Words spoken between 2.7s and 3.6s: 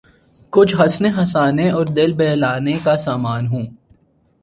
کا سامان